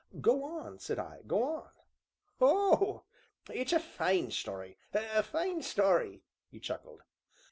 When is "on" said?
0.45-0.79, 1.43-1.69